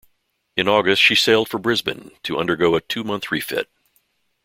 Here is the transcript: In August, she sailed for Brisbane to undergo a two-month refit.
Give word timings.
In 0.57 0.67
August, 0.67 0.99
she 0.99 1.13
sailed 1.13 1.47
for 1.47 1.59
Brisbane 1.59 2.09
to 2.23 2.39
undergo 2.39 2.73
a 2.73 2.81
two-month 2.81 3.31
refit. 3.31 3.69